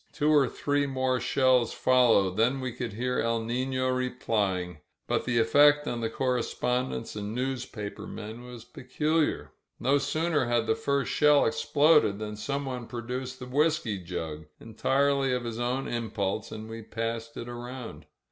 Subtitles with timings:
[0.11, 4.79] Two or three more shells followed, then we could hear ^^El Nifio" replying.
[5.05, 9.51] But the effect on the correspondents and newspaper men was peculiar.
[9.79, 15.33] No sooner had the first shell ex ploded than someone produced the whisky jug, entirely
[15.33, 18.07] of his own impulse, and we passed it around.